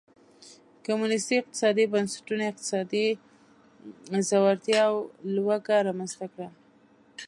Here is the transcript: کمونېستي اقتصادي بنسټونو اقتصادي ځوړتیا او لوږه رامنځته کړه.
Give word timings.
کمونېستي 0.85 1.35
اقتصادي 1.39 1.85
بنسټونو 1.93 2.43
اقتصادي 2.51 3.07
ځوړتیا 4.29 4.79
او 4.89 4.95
لوږه 5.35 5.77
رامنځته 5.87 6.25
کړه. 6.33 6.47